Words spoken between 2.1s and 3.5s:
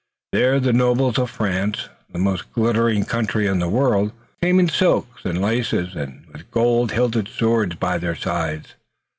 then the most glittering country